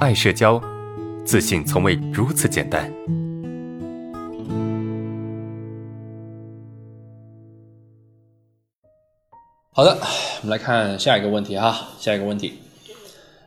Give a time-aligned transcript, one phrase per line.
[0.00, 0.58] 爱社交，
[1.26, 2.90] 自信从未如此简单。
[9.72, 9.98] 好的，
[10.40, 12.54] 我们来看下一个问题哈，下一个问题，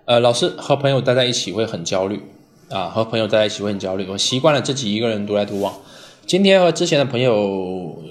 [0.05, 2.21] 呃，老师和朋友待在一起会很焦虑
[2.69, 5.73] 啊，和朋友待在一起会很焦虑，我习惯了自己一个人独来独往，
[6.27, 8.03] 今天和之前的朋友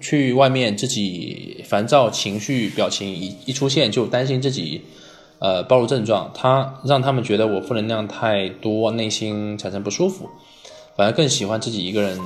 [0.00, 4.82] 去外面，自己烦躁情绪表情一一出现就担心自己。
[5.38, 10.28] 呃，暴露症状，他让他们觉得我负能量太多，内心产生不舒服，
[10.96, 12.18] 反而更喜欢自己一个人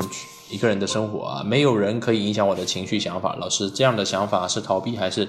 [0.51, 3.37] 一个人的生活啊，没有人可以影响我的情绪想法。
[3.37, 5.29] 老师，这样的想法是逃避还是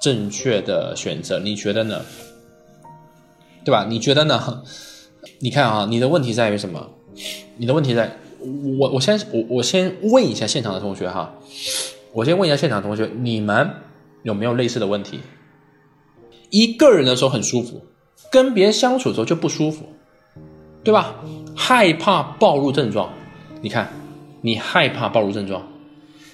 [0.00, 1.38] 正确的选择？
[1.38, 2.02] 你觉得呢？
[3.64, 3.86] 对吧？
[3.88, 4.62] 你觉得呢？
[5.40, 6.90] 你看啊，你的问题在于什么？
[7.56, 8.18] 你的问题在，
[8.78, 11.32] 我我先我我先问一下现场的同学哈，
[12.12, 13.70] 我先问一下现场同学，你们
[14.22, 15.20] 有没有类似的问题？
[16.54, 17.82] 一个人的时候很舒服，
[18.30, 19.86] 跟别人相处的时候就不舒服，
[20.84, 21.16] 对吧？
[21.56, 23.10] 害怕暴露症状，
[23.60, 23.92] 你看，
[24.40, 25.66] 你害怕暴露症状，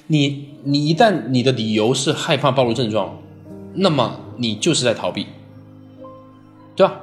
[0.08, 3.18] 你你一旦你的理由是害怕暴露症状，
[3.72, 5.26] 那么你就是在逃避，
[6.76, 7.00] 对吧？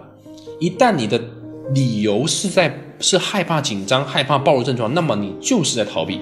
[0.60, 1.20] 一旦你的
[1.74, 6.22] 理由是在是害怕紧张、害怕暴露症状，那么你就是在逃避，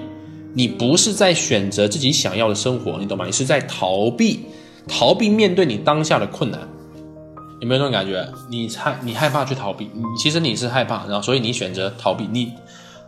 [0.54, 3.26] 你不是在选择自己想要的生活，你懂吗？
[3.26, 4.46] 你是在逃避，
[4.88, 6.66] 逃避面对你当下的困难。
[7.66, 8.24] 有没有这种感觉？
[8.48, 12.28] 你害你害怕去逃避，你其实你是害怕，然后所以你选择逃避。
[12.30, 12.52] 你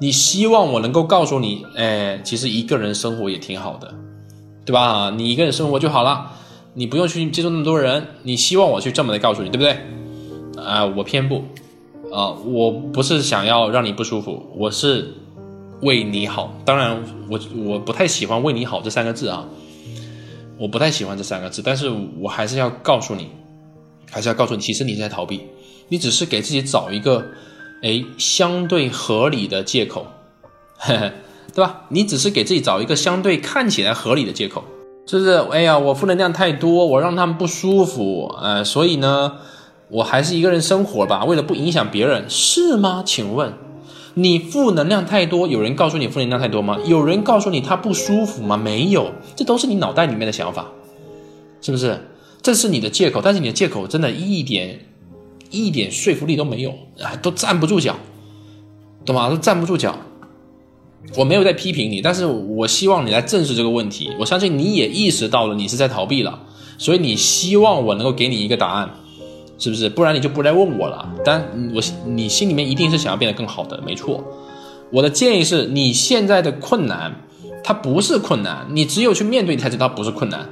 [0.00, 3.94] 你希望我能够告诉你，哎，其实一个人生活也挺好的，
[4.64, 5.12] 对吧？
[5.16, 6.32] 你一个人生活就好了，
[6.74, 8.04] 你不用去接触那么多人。
[8.24, 10.60] 你希望我去这么的告诉你，对不对？
[10.60, 11.44] 啊，我偏不，
[12.12, 15.14] 啊，我不是想要让你不舒服，我是
[15.82, 16.52] 为你好。
[16.64, 19.46] 当然，我我不太喜欢“为你好”这三个字啊，
[20.58, 23.28] 我不太喜欢这三个字，但是我还是要告诉你。
[24.10, 25.42] 还是要告诉你，其实你在逃避，
[25.88, 27.26] 你只是给自己找一个，
[27.82, 30.06] 哎，相对合理的借口，
[31.54, 31.82] 对吧？
[31.88, 34.64] 你只是给自己找一个相对看起来合理的借口，
[35.06, 35.32] 是不是？
[35.50, 39.32] 哎呀，我负能量太多，我让他们不舒服，呃，所以呢，
[39.88, 43.02] 我还是一个人生活吧，为了不影响别人，是吗？
[43.04, 43.52] 请问，
[44.14, 46.78] 你负能量太多，有人告诉你负能量太多吗？
[46.84, 48.56] 有人告诉你他不舒服吗？
[48.56, 50.66] 没有，这都是你脑袋里面的想法，
[51.60, 52.07] 是不是？
[52.48, 54.80] 这是你的借口，但是你的借口真的一点
[55.50, 57.94] 一点说服力都没有啊，都站不住脚，
[59.04, 59.28] 懂吗？
[59.28, 59.94] 都站不住脚。
[61.14, 64.10] 我没有在批评你，但是我希望你来正视这个问题。
[64.18, 66.40] 我相信你也意识到了你是在逃避了，
[66.78, 68.88] 所以你希望我能够给你一个答案，
[69.58, 69.90] 是不是？
[69.90, 71.06] 不然你就不来问我了。
[71.22, 74.24] 但我你心里面一定是想要变得更好的，没错。
[74.90, 77.14] 我的建议是你现在的困难，
[77.62, 80.48] 它不是困难，你只有去面对，你才知道不是困难，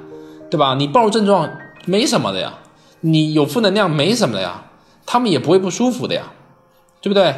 [0.51, 0.75] 对吧？
[0.75, 1.51] 你暴露症状。
[1.87, 2.59] 没什么的呀，
[3.01, 4.65] 你有负能量没什么的呀，
[5.07, 6.25] 他们也不会不舒服的呀，
[7.01, 7.35] 对不对？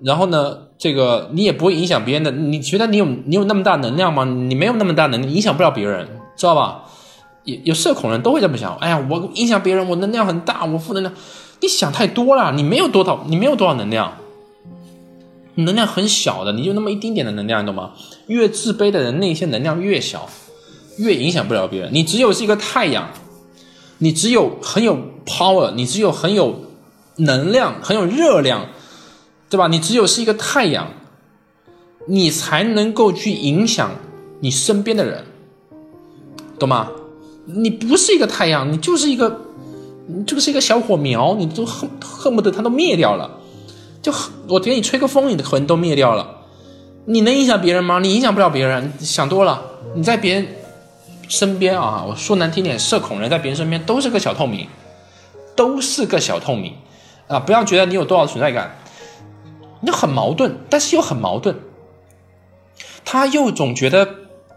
[0.00, 2.30] 然后呢，这个你也不会影响别人的。
[2.30, 4.24] 你觉得你有你有那么大能量吗？
[4.24, 6.06] 你没有那么大能力，影响不了别人，
[6.36, 6.84] 知道吧？
[7.42, 8.76] 有有社恐人都会这么想。
[8.76, 11.12] 哎呀，我影响别人，我能量很大，我负能量。
[11.60, 14.12] 你想太多了，你没有多少，你没有多少能量，
[15.56, 17.90] 能量很小的，你就那么一丁点的能量，你懂吗？
[18.28, 20.28] 越自卑的人，内心能量越小。
[20.98, 21.90] 越影响不了别人。
[21.92, 23.10] 你只有是一个太阳，
[23.98, 26.64] 你只有很有 power，你只有很有
[27.16, 28.66] 能量，很有热量，
[29.48, 29.68] 对吧？
[29.68, 30.88] 你只有是一个太阳，
[32.06, 33.90] 你才能够去影响
[34.40, 35.24] 你身边的人，
[36.58, 36.90] 懂吗？
[37.46, 39.40] 你不是一个太阳，你就是一个，
[40.06, 43.38] 你就是一个小火苗，你都恨恨不得它都灭掉了。
[44.02, 44.12] 就
[44.48, 46.36] 我给你吹个风，你的魂都灭掉了。
[47.06, 48.00] 你能影响别人吗？
[48.00, 49.62] 你影响不了别人，想多了。
[49.94, 50.46] 你在别人。
[51.28, 54.66] 身边啊，我说难听点，社恐人在别人身边都是个小透明，
[55.54, 56.74] 都是个小透明
[57.26, 57.38] 啊！
[57.38, 58.78] 不要觉得你有多少存在感，
[59.82, 61.54] 你很矛盾，但是又很矛盾。
[63.04, 64.08] 他又总觉得，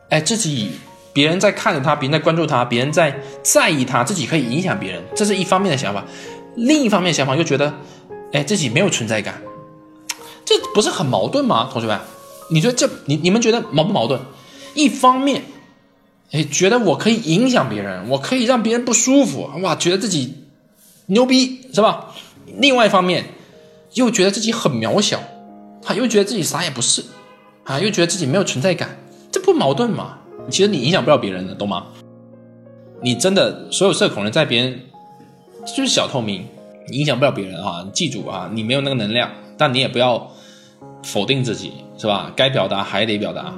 [0.10, 0.72] 哎，自己
[1.12, 6.02] 别人在看着他，别人在关注他，别人在在意他，自己可以影响别人，这是一方面的想法；
[6.56, 7.74] 另一方面想法又觉得，
[8.32, 9.42] 哎，自己没有存在感，
[10.46, 11.70] 这不是很矛盾吗？
[11.70, 12.00] 同学们，
[12.50, 14.18] 你觉得这你你们觉得矛不矛盾？
[14.74, 15.44] 一方面。
[16.32, 20.34] 哎，觉得我可以影响别人，我可以让别人不舒服，哇，觉得自己
[21.08, 22.14] 牛逼是吧？
[22.58, 23.26] 另外一方面，
[23.96, 25.20] 又觉得自己很渺小，
[25.82, 27.04] 他又觉得自己啥也不是，
[27.66, 28.98] 啊，又觉得自己没有存在感，
[29.32, 30.20] 这不矛盾吗？
[30.50, 31.88] 其实你影响不了别人的，懂吗？
[33.04, 34.80] 你真的所有社恐人在别人
[35.66, 36.46] 就是小透明，
[36.92, 37.86] 影响不了别人啊！
[37.94, 40.32] 记住啊，你没有那个能量，但你也不要
[41.04, 42.32] 否定自己，是吧？
[42.36, 43.54] 该表达还得表达。